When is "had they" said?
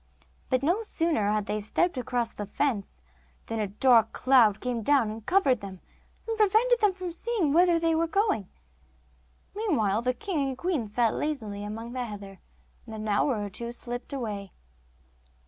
1.31-1.59